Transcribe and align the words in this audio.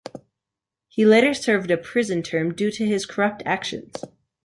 He 0.87 1.05
later 1.05 1.31
served 1.35 1.69
a 1.69 1.77
prison 1.77 2.23
term 2.23 2.55
due 2.55 2.71
to 2.71 2.87
his 2.87 3.05
corrupt 3.05 3.43
actions. 3.45 3.97